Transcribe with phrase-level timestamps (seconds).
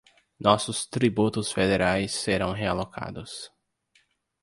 [0.39, 3.51] Nossos tributos federais serão realocados